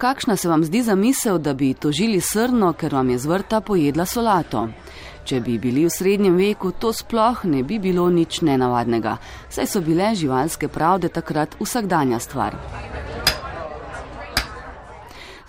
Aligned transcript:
Kakšna 0.00 0.36
se 0.36 0.48
vam 0.48 0.64
zdi 0.64 0.82
zamisel, 0.82 1.38
da 1.38 1.52
bi 1.54 1.74
tožili 1.74 2.20
srno, 2.20 2.72
ker 2.72 2.94
vam 2.94 3.10
je 3.10 3.18
zvrta 3.18 3.60
pojedla 3.60 4.06
solato? 4.06 4.62
Če 5.28 5.40
bi 5.44 5.58
bili 5.60 5.84
v 5.84 5.90
srednjem 5.92 6.38
veku, 6.40 6.70
to 6.72 6.92
sploh 6.96 7.44
ne 7.44 7.60
bi 7.62 7.76
bilo 7.78 8.06
nič 8.08 8.40
nenavadnega, 8.40 9.18
saj 9.52 9.68
so 9.68 9.82
bile 9.84 10.14
živalske 10.16 10.72
pravde 10.72 11.12
takrat 11.12 11.58
vsakdanja 11.60 12.18
stvar. 12.18 12.56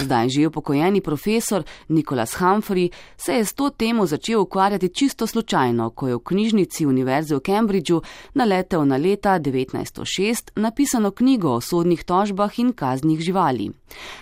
Zdaj 0.01 0.29
že 0.29 0.47
upokojeni 0.47 1.01
profesor 1.01 1.63
Nikolas 1.89 2.33
Humphrey 2.33 2.89
se 3.17 3.33
je 3.33 3.45
s 3.45 3.53
to 3.53 3.69
temo 3.69 4.05
začel 4.05 4.41
ukvarjati 4.41 4.89
čisto 4.89 5.27
slučajno, 5.27 5.89
ko 5.89 6.07
je 6.07 6.15
v 6.15 6.19
knjižnici 6.19 6.85
Univerze 6.85 7.35
v 7.35 7.39
Cambridgeu 7.39 8.01
naletel 8.33 8.85
na 8.85 8.97
leta 8.97 9.39
1906 9.39 10.51
napisano 10.55 11.11
knjigo 11.11 11.49
o 11.53 11.61
sodnih 11.61 12.03
tožbah 12.03 12.59
in 12.59 12.73
kaznih 12.73 13.19
živali. 13.19 13.71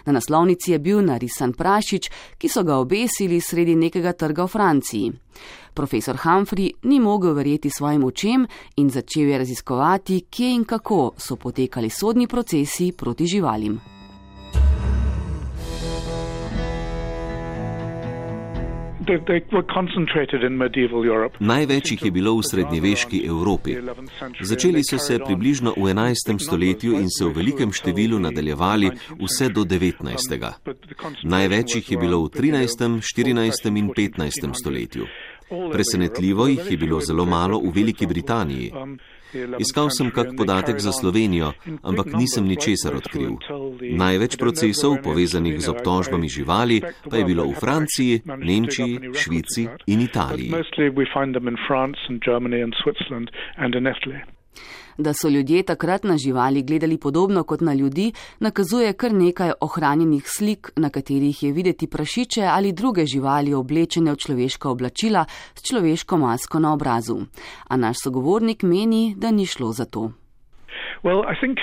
Na 0.05 0.13
naslovnici 0.13 0.71
je 0.71 0.79
bil 0.79 1.01
narisan 1.01 1.53
prašič, 1.53 2.09
ki 2.37 2.49
so 2.49 2.63
ga 2.63 2.77
obesili 2.77 3.41
sredi 3.41 3.75
nekega 3.75 4.13
trga 4.13 4.43
v 4.43 4.47
Franciji. 4.47 5.11
Profesor 5.73 6.17
Humphrey 6.17 6.71
ni 6.83 6.99
mogel 6.99 7.33
verjeti 7.33 7.69
svojim 7.69 8.03
očem 8.03 8.47
in 8.75 8.89
začel 8.89 9.29
je 9.29 9.37
raziskovati, 9.37 10.25
kje 10.29 10.51
in 10.55 10.65
kako 10.65 11.13
so 11.17 11.35
potekali 11.35 11.89
sodni 11.89 12.27
procesi 12.27 12.91
proti 12.91 13.25
živalim. 13.25 13.98
Največ 21.39 21.91
jih 21.91 22.05
je 22.05 22.11
bilo 22.11 22.35
v 22.37 22.43
srednjeveški 22.45 23.25
Evropi. 23.25 23.75
Začeli 24.41 24.83
so 24.83 24.97
se 24.97 25.19
približno 25.25 25.73
v 25.77 25.89
11. 25.89 26.37
stoletju 26.37 26.93
in 26.93 27.09
se 27.09 27.25
v 27.25 27.33
velikem 27.33 27.73
številu 27.73 28.19
nadaljevali 28.19 28.91
vse 29.17 29.49
do 29.49 29.65
19. 29.65 30.05
Največ 31.23 31.75
jih 31.75 31.91
je 31.91 31.97
bilo 31.97 32.21
v 32.25 32.29
13., 32.29 33.01
14. 33.01 33.73
in 33.73 33.89
15. 33.89 34.53
stoletju. 34.53 35.09
Presenetljivo 35.49 36.47
jih 36.47 36.71
je 36.71 36.77
bilo 36.77 36.99
zelo 36.99 37.25
malo 37.25 37.59
v 37.59 37.71
Veliki 37.75 38.07
Britaniji. 38.07 38.71
Iskal 39.59 39.89
sem 39.93 40.09
kak 40.11 40.33
podatek 40.37 40.79
za 40.79 40.91
Slovenijo, 40.91 41.53
ampak 41.83 42.13
nisem 42.17 42.47
ničesar 42.49 42.95
odkril. 42.97 43.37
Največ 43.81 44.37
procesov 44.41 44.97
povezanih 45.05 45.61
z 45.61 45.69
obtožbami 45.69 46.29
živali 46.29 46.81
pa 46.81 47.17
je 47.17 47.25
bilo 47.25 47.45
v 47.45 47.53
Franciji, 47.53 48.21
Nemčiji, 48.25 49.13
Švici 49.13 49.69
in 49.87 50.01
Italiji. 50.01 50.49
Da 54.99 55.13
so 55.13 55.29
ljudje 55.29 55.63
takrat 55.63 56.03
na 56.03 56.17
živali 56.17 56.63
gledali 56.63 56.97
podobno 56.97 57.43
kot 57.43 57.61
na 57.61 57.73
ljudi, 57.73 58.11
nakazuje 58.39 58.93
kar 58.93 59.13
nekaj 59.13 59.51
ohranjenih 59.61 60.23
slik, 60.27 60.71
na 60.75 60.89
katerih 60.89 61.43
je 61.43 61.51
videti 61.51 61.87
prašiče 61.87 62.43
ali 62.43 62.71
druge 62.71 63.05
živali 63.05 63.53
oblečene 63.53 64.11
v 64.11 64.15
človeška 64.15 64.69
oblačila 64.69 65.25
s 65.55 65.61
človeško 65.61 66.17
masko 66.17 66.59
na 66.59 66.73
obrazu. 66.73 67.17
A 67.67 67.77
naš 67.77 67.97
sogovornik 68.03 68.63
meni, 68.63 69.15
da 69.17 69.31
ni 69.31 69.45
šlo 69.45 69.71
za 69.71 69.85
to. 69.85 70.11
Well, 71.03 71.21
I 71.23 71.35
think 71.41 71.57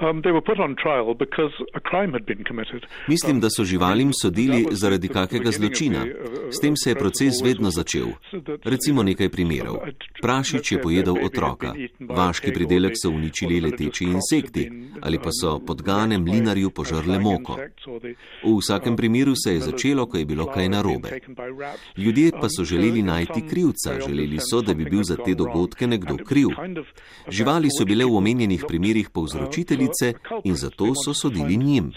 um, 0.00 0.22
they 0.22 0.32
were 0.32 0.40
put 0.40 0.58
on 0.58 0.74
trial 0.76 1.14
because 1.14 1.52
a 1.74 1.80
crime 1.80 2.12
had 2.12 2.24
been 2.24 2.44
committed. 2.44 2.86
Mislim, 3.08 3.40
da 3.40 3.50
so 3.50 3.64
živalim 3.64 4.12
sodili 4.22 4.66
zaradi 4.70 5.08
kakega 5.08 5.50
zločina. 5.50 6.06
S 6.50 6.60
tem 6.60 6.76
se 6.76 6.90
je 6.90 6.94
proces 6.94 7.34
vedno 7.44 7.70
začel. 7.70 8.06
Recimo 8.64 9.02
nekaj 9.02 9.28
primerov. 9.28 9.76
Prašič 10.22 10.72
je 10.72 10.80
pojedel 10.82 11.16
otroka. 11.24 11.74
Vaški 12.00 12.52
pridelek 12.52 12.96
so 13.02 13.10
uničili 13.10 13.60
leteči 13.60 14.04
insekti 14.04 14.70
ali 15.00 15.18
pa 15.18 15.30
so 15.32 15.58
podgane 15.58 16.18
mlinarju 16.18 16.70
požrle 16.70 17.18
moko. 17.18 17.56
V 18.44 18.56
vsakem 18.58 18.96
primeru 18.96 19.34
se 19.36 19.54
je 19.54 19.60
začelo, 19.60 20.06
ko 20.06 20.18
je 20.18 20.24
bilo 20.24 20.46
kaj 20.46 20.68
narobe. 20.68 21.20
Ljudje 21.96 22.30
pa 22.40 22.48
so 22.48 22.64
želeli 22.64 23.02
najti 23.02 23.46
krivca, 23.50 24.00
želeli 24.06 24.38
so, 24.50 24.62
da 24.62 24.74
bi 24.74 24.84
bil 24.84 25.02
za 25.02 25.16
te 25.16 25.34
dogodke 25.34 25.86
nekdo 25.86 26.16
kriv. 26.16 26.48
Živali 27.28 27.68
so 27.78 27.84
bile 27.84 28.04
v 28.04 28.16
omenjenih 28.16 28.64
primerih 28.70 29.10
povzročiteljice 29.10 30.12
in 30.44 30.54
zato 30.54 30.92
so 31.04 31.14
sodili 31.14 31.56
njim. 31.56 31.90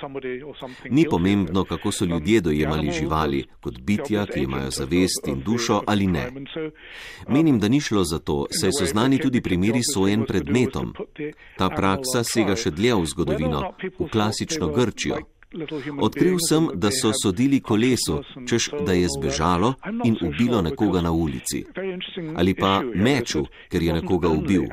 Ni 0.90 1.06
pomembno, 1.10 1.64
kako 1.70 1.92
so 1.92 2.06
ljudje 2.06 2.42
dojemali 2.42 2.92
živali, 2.92 3.44
kot 3.62 3.80
bitja, 3.80 4.26
ki 4.26 4.40
imajo 4.48 4.72
zavest 4.72 5.28
in 5.28 5.44
dušo 5.46 5.82
ali 5.88 6.08
ne. 6.08 6.26
Menim, 7.28 7.60
da 7.60 7.68
ni 7.68 7.82
šlo 7.82 8.04
za 8.04 8.20
to, 8.20 8.46
saj 8.62 8.72
so 8.80 8.86
znani 8.86 9.22
tudi 9.22 9.42
primeri 9.42 9.84
sojen 9.94 10.26
predmetom. 10.26 10.94
Ta 11.58 11.70
praksa 11.70 12.24
sega 12.24 12.56
še 12.56 12.72
dlje 12.72 12.98
v 13.02 13.14
zgodovino, 13.14 13.62
v 14.00 14.10
klasično 14.10 14.74
Grčijo. 14.74 15.22
Odkril 16.02 16.38
sem, 16.50 16.68
da 16.74 16.90
so 16.92 17.12
sodili 17.24 17.60
kolesu, 17.60 18.22
češ 18.50 18.70
da 18.86 18.94
je 18.94 19.08
zbežalo 19.18 19.74
in 20.04 20.18
ubilo 20.22 20.62
nekoga 20.62 21.02
na 21.02 21.12
ulici. 21.12 21.66
Ali 22.36 22.54
pa 22.54 22.82
meču, 22.96 23.46
ker 23.70 23.84
je 23.84 23.94
nekoga 23.94 24.30
ubil. 24.30 24.64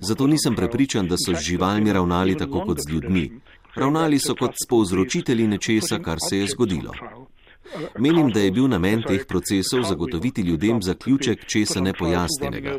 Zato 0.00 0.26
nisem 0.26 0.56
prepričan, 0.56 1.08
da 1.08 1.16
so 1.16 1.34
z 1.34 1.44
živalmi 1.44 1.92
ravnali 1.92 2.36
tako 2.36 2.64
kot 2.66 2.78
z 2.78 2.92
ljudmi. 2.92 3.30
Ravnali 3.74 4.18
so 4.18 4.34
kot 4.34 4.54
s 4.62 4.68
povzročitelji 4.68 5.46
nečesa, 5.46 5.98
kar 5.98 6.18
se 6.28 6.38
je 6.38 6.46
zgodilo. 6.46 6.92
Menim, 7.98 8.30
da 8.30 8.40
je 8.40 8.50
bil 8.50 8.68
namen 8.68 9.02
teh 9.02 9.24
procesov 9.28 9.82
zagotoviti 9.88 10.42
ljudem 10.42 10.82
zaključek 10.82 11.46
česa 11.46 11.80
nepojasnjenega. 11.80 12.78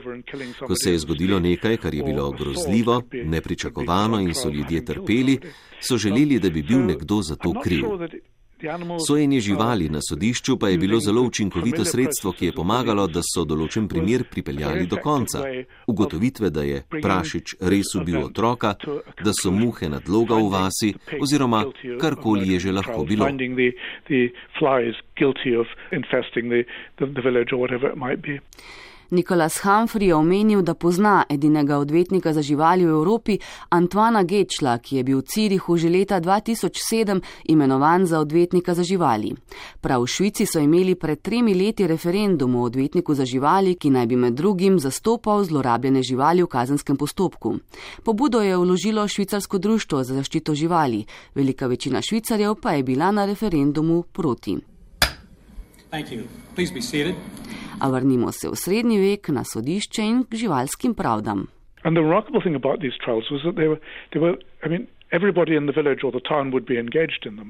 Ko 0.67 0.75
se 0.75 0.91
je 0.91 0.99
zgodilo 0.99 1.39
nekaj, 1.39 1.77
kar 1.77 1.93
je 1.93 2.03
bilo 2.03 2.31
grozljivo, 2.31 3.01
nepričakovano 3.11 4.19
in 4.19 4.33
so 4.33 4.49
ljudje 4.49 4.85
trpeli, 4.85 5.39
so 5.79 5.97
želeli, 5.97 6.39
da 6.39 6.49
bi 6.49 6.61
bil 6.61 6.85
nekdo 6.85 7.21
za 7.21 7.35
to 7.35 7.53
kriv. 7.63 7.85
Sojenje 9.07 9.39
živali 9.39 9.89
na 9.89 9.99
sodišču 10.09 10.57
pa 10.59 10.69
je 10.69 10.77
bilo 10.77 10.99
zelo 10.99 11.21
učinkovito 11.21 11.85
sredstvo, 11.85 12.31
ki 12.31 12.45
je 12.45 12.53
pomagalo, 12.53 13.07
da 13.07 13.21
so 13.25 13.45
določen 13.45 13.87
primer 13.87 14.23
pripeljali 14.31 14.85
do 14.87 14.97
konca. 15.03 15.43
Ugotovitve, 15.87 16.49
da 16.49 16.63
je 16.63 16.83
prašič 17.01 17.55
res 17.61 17.95
ubil 17.95 18.21
otroka, 18.25 18.75
da 19.23 19.33
so 19.33 19.51
muhe 19.51 19.89
nadloga 19.89 20.37
v 20.37 20.49
vasi 20.53 20.93
oziroma 21.19 21.65
karkoli 22.01 22.53
je 22.53 22.59
že 22.67 22.71
lahko 22.71 23.05
bilo. 23.05 23.25
Nikolas 29.11 29.59
Humphrey 29.63 30.07
je 30.07 30.15
omenil, 30.15 30.61
da 30.61 30.73
pozna 30.73 31.23
edinega 31.29 31.77
odvetnika 31.77 32.33
za 32.33 32.41
živali 32.41 32.85
v 32.85 32.89
Evropi, 32.89 33.37
Antoana 33.69 34.23
Gečla, 34.23 34.77
ki 34.77 34.97
je 34.97 35.03
bil 35.03 35.19
v 35.19 35.25
Cirihu 35.27 35.77
že 35.77 35.89
leta 35.89 36.21
2007 36.21 37.19
imenovan 37.43 38.05
za 38.05 38.19
odvetnika 38.19 38.73
za 38.73 38.83
živali. 38.83 39.35
Prav 39.81 40.01
v 40.01 40.07
Švici 40.07 40.45
so 40.45 40.59
imeli 40.59 40.95
pred 40.95 41.21
tremi 41.21 41.53
leti 41.53 41.87
referendum 41.87 42.55
o 42.55 42.63
odvetniku 42.63 43.13
za 43.13 43.25
živali, 43.25 43.75
ki 43.75 43.89
naj 43.89 44.07
bi 44.07 44.15
med 44.15 44.33
drugim 44.33 44.79
zastopal 44.79 45.43
zlorabljene 45.43 46.03
živali 46.03 46.43
v 46.43 46.47
kazenskem 46.47 46.97
postopku. 46.97 47.59
Pobudo 48.03 48.41
je 48.41 48.57
vložilo 48.57 49.07
švicarsko 49.07 49.57
društvo 49.57 50.03
za 50.03 50.15
zaščito 50.15 50.55
živali, 50.55 51.05
velika 51.35 51.67
večina 51.67 52.01
švicarjev 52.01 52.55
pa 52.55 52.71
je 52.71 52.83
bila 52.83 53.11
na 53.11 53.25
referendumu 53.25 54.03
proti. 54.03 54.57
Thank 55.91 56.11
you. 56.11 56.23
Please 56.55 56.73
be 56.73 56.81
seated. 56.81 57.15
A 57.81 57.89
vrnimo 57.89 58.31
se 58.31 58.49
v 58.49 58.55
srednji 58.55 58.99
vek 59.01 59.29
na 59.33 59.41
sodišče 59.43 60.03
in 60.05 60.23
k 60.29 60.37
živalskim 60.37 60.93
pravdam. 60.93 61.47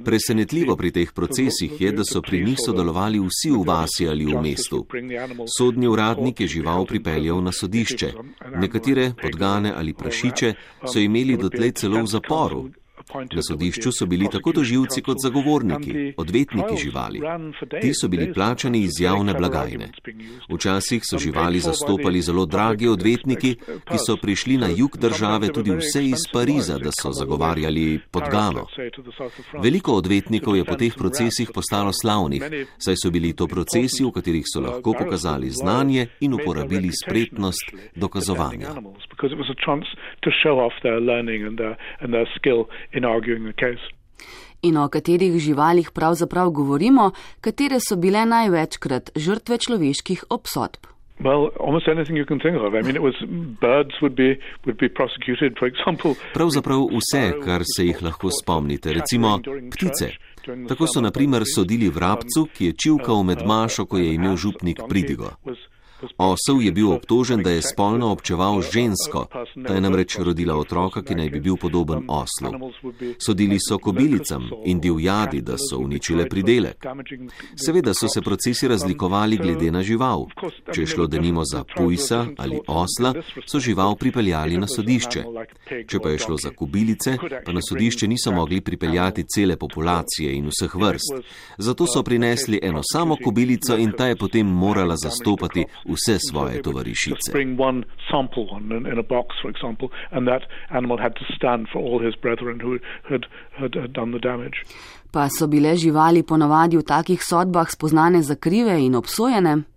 Presenetljivo 0.05 0.75
pri 0.75 0.91
teh 0.91 1.11
procesih 1.13 1.81
je, 1.81 1.91
da 1.91 2.03
so 2.03 2.21
pri 2.21 2.43
njih 2.45 2.57
sodelovali 2.65 3.19
vsi 3.19 3.51
v 3.51 3.61
vasi 3.67 4.07
ali 4.09 4.25
v 4.25 4.41
mestu. 4.41 4.85
Sodni 5.57 5.87
uradnik 5.87 6.39
je 6.39 6.47
žival 6.47 6.85
pripeljal 6.85 7.43
na 7.43 7.51
sodišče. 7.51 8.11
Nekatere 8.55 9.11
podgane 9.21 9.73
ali 9.75 9.93
prašiče 9.93 10.53
so 10.85 10.99
imeli 10.99 11.37
dotlej 11.37 11.71
celo 11.71 12.01
v 12.01 12.07
zaporu, 12.07 12.69
Na 13.35 13.41
sodišču 13.41 13.91
so 13.91 14.05
bili 14.05 14.27
tako 14.31 14.51
doživci 14.51 15.01
kot 15.01 15.17
zagovorniki, 15.23 16.13
odvetniki 16.17 16.77
živali. 16.83 17.21
Ti 17.81 17.93
so 17.93 18.07
bili 18.07 18.33
plačani 18.33 18.81
iz 18.81 18.99
javne 18.99 19.33
blagajne. 19.33 19.87
Včasih 20.49 21.01
so 21.03 21.17
živali 21.17 21.59
zastopali 21.59 22.21
zelo 22.21 22.45
dragi 22.45 22.87
odvetniki, 22.87 23.55
ki 23.89 23.97
so 24.05 24.17
prišli 24.17 24.57
na 24.57 24.67
jug 24.77 24.97
države 24.97 25.51
tudi 25.53 25.75
vse 25.75 26.05
iz 26.05 26.25
Pariza, 26.33 26.77
da 26.77 26.91
so 27.01 27.11
zagovarjali 27.11 27.99
podgano. 28.11 28.65
Veliko 29.63 29.93
odvetnikov 29.93 30.57
je 30.57 30.65
po 30.65 30.75
teh 30.75 30.95
procesih 30.97 31.51
postalo 31.53 31.91
slavnih, 31.93 32.43
saj 32.77 32.95
so 33.03 33.11
bili 33.11 33.33
to 33.33 33.47
procesi, 33.47 34.03
v 34.03 34.11
katerih 34.11 34.45
so 34.53 34.61
lahko 34.61 34.93
pokazali 34.99 35.49
znanje 35.49 36.07
in 36.19 36.33
uporabili 36.33 36.89
spretnost 37.03 37.75
dokazovanja 37.95 38.71
in 43.01 43.05
arguing 43.05 43.49
the 43.49 43.57
case. 43.57 43.83
In 44.61 44.77
o 44.77 44.85
katerih 44.89 45.39
živalih 45.41 45.89
pravzaprav 45.91 46.51
govorimo, 46.53 47.11
katere 47.41 47.79
so 47.81 47.97
bile 47.97 48.21
največkrat 48.29 49.11
žrtve 49.17 49.57
človeških 49.57 50.29
obsodb. 50.29 50.85
Well, 51.21 51.49
almost 51.59 51.87
anything 51.87 52.17
you 52.17 52.25
can 52.25 52.39
think 52.39 52.57
of. 52.57 52.73
I 52.73 52.81
mean, 52.81 52.95
it 52.95 53.01
was 53.01 53.17
birds 53.61 53.93
would 54.01 54.15
be 54.15 54.29
would 54.65 54.77
be 54.77 54.89
prosecuted, 54.89 55.53
for 55.59 55.67
example. 55.69 56.15
Pravzaprav 56.33 56.87
vse, 56.97 57.23
kar 57.45 57.61
se 57.75 57.85
jih 57.85 58.01
lahko 58.01 58.29
spomnite, 58.41 58.93
recimo 58.93 59.37
ptice. 59.73 60.09
Tako 60.69 60.87
so 60.87 61.01
naprimer 61.01 61.45
sodili 61.55 61.89
vrabcu, 61.89 62.47
ki 62.53 62.65
je 62.65 62.73
čivkal 62.73 63.23
med 63.23 63.45
mašo, 63.45 63.85
ko 63.85 63.97
je 63.97 64.13
imel 64.13 64.37
župnik 64.37 64.81
pridigo. 64.89 65.29
Osel 66.17 66.61
je 66.61 66.71
bil 66.71 66.91
obtožen, 66.91 67.43
da 67.43 67.51
je 67.51 67.61
spolno 67.61 68.11
občeval 68.11 68.61
žensko, 68.61 69.25
ta 69.67 69.73
je 69.73 69.81
namreč 69.81 70.17
rodila 70.19 70.55
otroka, 70.55 71.01
ki 71.01 71.15
naj 71.15 71.29
bi 71.29 71.39
bil 71.39 71.57
podoben 71.57 72.05
oslu. 72.07 72.71
Sodili 73.17 73.57
so 73.59 73.77
kobilicam 73.77 74.49
in 74.65 74.79
divjadi, 74.79 75.41
da 75.41 75.57
so 75.57 75.77
uničile 75.77 76.29
pridelek. 76.29 76.85
Seveda 77.55 77.93
so 77.93 78.07
se 78.07 78.21
procesi 78.21 78.67
razlikovali 78.67 79.37
glede 79.37 79.71
na 79.71 79.83
žival. 79.83 80.25
Če 80.73 80.81
je 80.81 80.87
šlo 80.87 81.07
denimo 81.07 81.45
za 81.45 81.63
pujsa 81.75 82.25
ali 82.37 82.59
osla, 82.67 83.13
so 83.45 83.59
žival 83.59 83.95
pripeljali 83.95 84.57
na 84.57 84.67
sodišče. 84.67 85.23
Če 85.87 85.99
pa 85.99 86.09
je 86.09 86.19
šlo 86.19 86.37
za 86.37 86.49
kobilice, 86.55 87.17
pa 87.45 87.51
na 87.51 87.61
sodišče 87.61 88.07
niso 88.07 88.31
mogli 88.31 88.61
pripeljati 88.61 89.25
cele 89.35 89.57
populacije 89.57 90.33
in 90.35 90.49
vseh 90.49 90.75
vrst. 90.75 91.13
Zato 91.57 91.87
so 91.87 92.03
prinesli 92.03 92.59
eno 92.63 92.81
samo 92.83 93.17
kobilico 93.23 93.77
in 93.77 93.91
ta 93.97 94.07
je 94.07 94.15
potem 94.15 94.47
morala 94.47 94.95
zastopati 94.97 95.65
vse 95.91 96.17
svoje 96.29 96.61
tovarišice. 96.61 97.31
Pa 105.11 105.27
so 105.29 105.47
bile 105.47 105.75
živali 105.75 106.23
ponovadi 106.23 106.77
v 106.77 106.83
takih 106.83 107.23
sodbah 107.23 107.67
spoznane 107.71 108.21
za 108.21 108.35
krive 108.35 108.79
in 108.79 108.95
obsojene? 108.95 109.70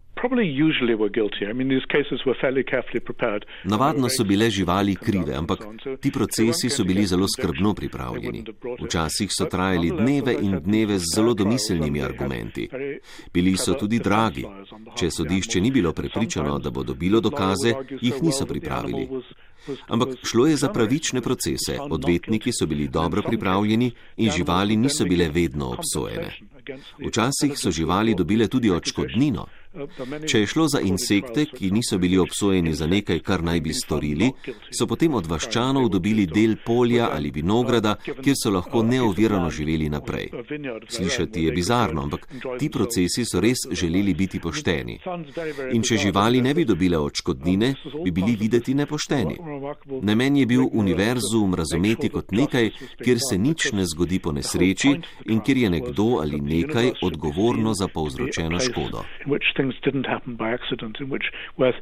Navadno 3.65 4.09
so 4.09 4.25
bile 4.25 4.50
živali 4.50 4.94
krive, 4.94 5.35
ampak 5.37 5.59
ti 6.00 6.12
procesi 6.12 6.71
so 6.71 6.85
bili 6.85 7.05
zelo 7.06 7.26
skrbno 7.29 7.75
pripravljeni. 7.75 8.44
Včasih 8.85 9.29
so 9.31 9.44
trajali 9.44 9.91
dneve 9.91 10.37
in 10.41 10.61
dneve 10.65 10.99
z 10.99 11.05
zelo 11.15 11.35
domiselnimi 11.35 12.03
argumenti. 12.03 12.69
Bili 13.35 13.56
so 13.56 13.75
tudi 13.75 13.99
dragi. 13.99 14.47
Če 14.97 15.11
sodišče 15.11 15.61
ni 15.61 15.71
bilo 15.71 15.93
prepričano, 15.93 16.59
da 16.59 16.70
bo 16.70 16.82
dobilo 16.82 17.20
dokaze, 17.20 17.75
jih 18.00 18.23
niso 18.23 18.47
pripravili. 18.47 19.09
Ampak 19.88 20.09
šlo 20.25 20.47
je 20.47 20.56
za 20.56 20.69
pravične 20.69 21.20
procese, 21.20 21.77
odvetniki 21.91 22.53
so 22.53 22.67
bili 22.67 22.88
dobro 22.88 23.23
pripravljeni 23.23 23.93
in 24.17 24.31
živali 24.31 24.77
niso 24.77 25.05
bile 25.05 25.29
vedno 25.29 25.69
obsojene. 25.77 26.32
Včasih 27.06 27.53
so 27.56 27.70
živali 27.70 28.15
dobile 28.15 28.49
tudi 28.49 28.70
odškodnino. 28.70 29.47
Če 29.75 30.41
je 30.41 30.47
šlo 30.47 30.69
za 30.71 30.81
insekte, 30.81 31.44
ki 31.50 31.71
niso 31.75 31.99
bili 31.99 32.19
obsojeni 32.19 32.75
za 32.79 32.87
nekaj, 32.87 33.19
kar 33.26 33.43
naj 33.43 33.61
bi 33.61 33.73
storili, 33.75 34.31
so 34.71 34.87
potem 34.87 35.15
od 35.19 35.26
vaščanov 35.26 35.88
dobili 35.91 36.26
del 36.31 36.55
polja 36.65 37.09
ali 37.12 37.32
vinograda, 37.35 37.97
kjer 38.05 38.37
so 38.38 38.53
lahko 38.55 38.85
neovirano 38.87 39.50
živeli 39.50 39.88
naprej. 39.91 40.31
Slišati 40.88 41.44
je 41.44 41.53
bizarno, 41.53 42.05
ampak 42.06 42.29
ti 42.59 42.69
procesi 42.71 43.25
so 43.26 43.43
res 43.43 43.65
želeli 43.71 44.15
biti 44.15 44.41
pošteni. 44.41 45.00
In 45.73 45.82
če 45.82 45.99
živali 46.06 46.43
ne 46.43 46.55
bi 46.55 46.65
dobile 46.65 46.99
odškodnine, 46.99 47.75
bi 48.05 48.11
bili 48.15 48.37
videti 48.41 48.75
nepošteni. 48.79 49.38
Namen 50.03 50.37
je 50.37 50.47
bil 50.47 50.69
univerzum 50.70 51.55
razumeti 51.55 52.12
kot 52.15 52.31
nekaj, 52.31 52.70
kjer 53.03 53.19
se 53.31 53.38
nič 53.38 53.73
ne 53.73 53.88
zgodi 53.91 54.23
po 54.23 54.32
nesreči 54.32 54.94
in 55.27 55.43
kjer 55.43 55.65
je 55.65 55.75
nekdo 55.79 56.09
ali 56.23 56.41
nekaj 56.41 56.93
odgovorno 57.03 57.75
za 57.75 57.88
povzročeno 57.88 58.61
škodo 58.61 59.03
things 59.65 59.81
didn't 59.85 60.07
happen 60.07 60.37
by 60.37 60.49
accident, 60.59 60.97
in 61.01 61.09
which 61.11 61.27
where 61.57 61.75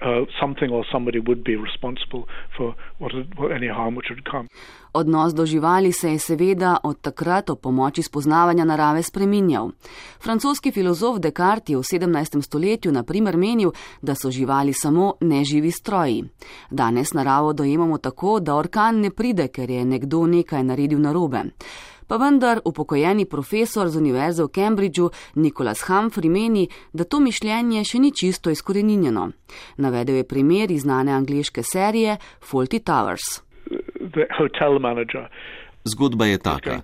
uh, 0.00 0.24
something 0.40 0.70
or 0.70 0.84
somebody 0.92 1.20
would 1.20 1.42
be 1.44 1.56
responsible 1.56 2.22
for 2.56 2.74
what, 2.98 3.12
what 3.36 3.52
any 3.52 3.68
harm 3.68 3.94
which 3.94 4.08
had 4.08 4.24
come. 4.24 4.48
Odnos 4.92 5.34
do 5.34 5.46
živali 5.46 5.92
se 5.92 6.12
je 6.12 6.18
seveda 6.18 6.76
od 6.82 7.00
takrat 7.00 7.50
o 7.50 7.56
pomoči 7.56 8.02
spoznavanja 8.02 8.64
narave 8.64 9.02
spreminjal. 9.02 9.70
Francoski 10.24 10.72
filozof 10.72 11.18
Descartes 11.18 11.70
je 11.70 11.76
v 11.76 11.82
17. 11.82 12.42
stoletju 12.42 12.92
naprimer 12.92 13.36
menil, 13.36 13.72
da 14.02 14.14
so 14.14 14.30
živali 14.30 14.72
samo 14.72 15.14
neživi 15.20 15.70
stroji. 15.70 16.24
Danes 16.70 17.12
naravo 17.12 17.52
dojemamo 17.52 17.98
tako, 17.98 18.40
da 18.40 18.54
orkan 18.54 19.00
ne 19.00 19.10
pride, 19.10 19.48
ker 19.48 19.70
je 19.70 19.84
nekdo 19.84 20.26
nekaj 20.26 20.64
naredil 20.64 21.00
narobe 21.00 21.42
pa 22.08 22.16
vendar 22.16 22.60
upokojeni 22.64 23.26
profesor 23.26 23.88
z 23.88 23.96
Univerze 23.96 24.44
v 24.44 24.48
Cambridgeu 24.48 25.10
Nikolas 25.34 25.84
Humphrey 25.88 26.30
meni, 26.30 26.68
da 26.92 27.04
to 27.04 27.20
mišljenje 27.20 27.84
še 27.84 27.98
ni 27.98 28.12
čisto 28.12 28.50
izkoreninjeno. 28.50 29.28
Navedel 29.76 30.22
je 30.22 30.28
primer 30.28 30.70
iz 30.70 30.82
znane 30.82 31.12
angliške 31.12 31.62
serije 31.62 32.16
Faulty 32.40 32.80
Towers. 32.80 33.42
Zgodba 35.88 36.26
je 36.26 36.38
taka. 36.38 36.80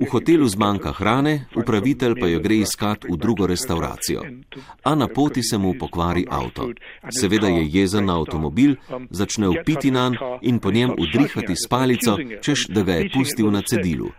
V 0.00 0.06
hotelu 0.10 0.48
zmanjka 0.48 0.92
hrane, 0.92 1.46
upravitelj 1.56 2.14
pa 2.20 2.26
jo 2.26 2.40
gre 2.40 2.56
iskat 2.66 3.04
v 3.04 3.16
drugo 3.16 3.46
restauracijo. 3.46 4.22
A 4.84 4.94
na 4.94 5.08
poti 5.08 5.42
se 5.42 5.58
mu 5.58 5.74
pokvari 5.78 6.26
avto. 6.30 6.70
Seveda 7.20 7.48
je 7.48 7.68
jezen 7.70 8.04
na 8.04 8.18
avtomobil, 8.18 8.76
začne 9.10 9.48
upiti 9.48 9.90
nan 9.90 10.16
in 10.42 10.58
po 10.58 10.70
njem 10.70 10.90
udrihati 10.98 11.54
s 11.56 11.68
palico, 11.68 12.18
češ 12.42 12.68
da 12.68 12.82
ga 12.82 12.92
je 12.92 13.10
pustil 13.14 13.50
na 13.50 13.62
cedilu. 13.62 14.10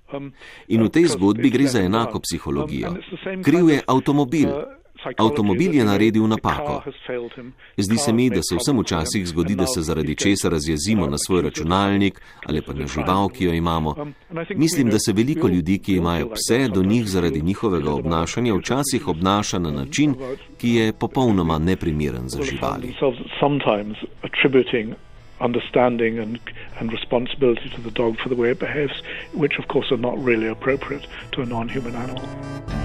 In 0.67 0.83
v 0.83 0.89
tej 0.89 1.13
zgodbi 1.15 1.49
gre 1.49 1.67
za 1.67 1.81
enako 1.83 2.19
psihologijo. 2.19 2.95
Kriv 3.43 3.69
je 3.69 3.81
avtomobil. 3.87 4.80
Avtomobil 5.17 5.75
je 5.75 5.85
naredil 5.85 6.27
napako. 6.27 6.81
Zdi 7.77 7.97
se 7.97 8.13
mi, 8.13 8.29
da 8.29 8.41
se 8.41 8.55
vsem 8.55 8.79
včasih 8.79 9.27
zgodi, 9.27 9.55
da 9.55 9.65
se 9.67 9.81
zaradi 9.81 10.15
česa 10.15 10.49
razjezimo 10.49 11.07
na 11.07 11.17
svoj 11.17 11.41
računalnik 11.41 12.21
ali 12.45 12.61
pa 12.61 12.73
na 12.73 12.87
žival, 12.87 13.29
ki 13.29 13.45
jo 13.45 13.53
imamo. 13.53 13.95
Mislim, 14.55 14.89
da 14.89 14.99
se 14.99 15.13
veliko 15.13 15.47
ljudi, 15.47 15.79
ki 15.79 15.95
imajo 15.95 16.29
pse, 16.29 16.67
do 16.67 16.83
njih 16.83 17.07
zaradi 17.07 17.41
njihovega 17.41 17.91
obnašanja 17.91 18.53
včasih 18.53 19.07
obnaša 19.07 19.59
na 19.59 19.71
način, 19.71 20.15
ki 20.57 20.69
je 20.69 20.93
popolnoma 20.93 21.57
neprimeren 21.57 22.29
za 22.29 22.43
živali. 22.43 22.93
Understanding 25.43 26.19
and, 26.19 26.37
and 26.79 26.91
responsibility 26.91 27.67
to 27.75 27.81
the 27.81 27.89
dog 27.89 28.15
for 28.21 28.29
the 28.29 28.35
way 28.35 28.51
it 28.51 28.59
behaves, 28.59 29.01
which 29.33 29.57
of 29.59 29.65
course 29.73 29.91
are 29.91 30.01
not 30.01 30.13
really 30.25 30.47
appropriate 30.47 31.07
to 31.31 31.41
a 31.41 31.45
non 31.45 31.67
human 31.67 31.95
animal. 31.95 32.80